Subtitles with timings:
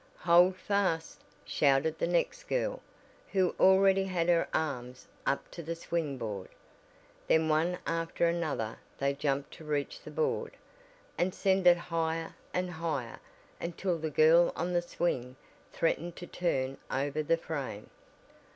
[0.21, 2.81] "Hold fast!" shouted the next girl,
[3.33, 6.49] who already had her arms up to the swing board.
[7.27, 10.53] Then one after another they jumped to reach the board,
[11.19, 13.19] and send it higher and higher
[13.59, 15.35] until the girl on the swing
[15.71, 17.91] threatened to turn over the frame.